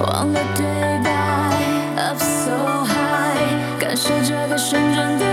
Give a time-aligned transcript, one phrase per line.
[0.00, 0.64] 忘了对
[1.04, 1.10] 白
[2.02, 5.29] ，up so high，感受这个旋转的。